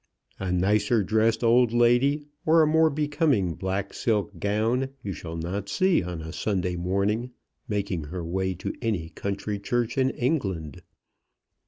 A 0.39 0.51
nicer 0.51 1.03
dressed 1.03 1.43
old 1.43 1.71
lady, 1.71 2.25
or 2.43 2.63
a 2.63 2.65
more 2.65 2.89
becoming 2.89 3.53
black 3.53 3.93
silk 3.93 4.39
gown, 4.39 4.89
you 5.03 5.13
shall 5.13 5.37
not 5.37 5.69
see 5.69 6.01
on 6.01 6.23
a 6.23 6.33
Sunday 6.33 6.75
morning 6.75 7.29
making 7.67 8.05
her 8.05 8.23
way 8.25 8.55
to 8.55 8.73
any 8.81 9.09
country 9.09 9.59
church 9.59 9.99
in 9.99 10.09
England. 10.09 10.81